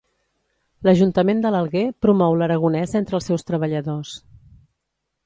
L'Ajuntament 0.87 1.43
de 1.43 1.51
l'Alguer 1.55 1.83
promou 2.05 2.37
l'aragonès 2.39 2.97
entre 3.01 3.17
els 3.19 3.29
seus 3.33 3.47
treballadors. 3.51 4.15